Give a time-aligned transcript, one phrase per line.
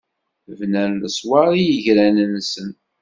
[0.57, 2.71] Bnan leṣwaṛ i yigran-nsen.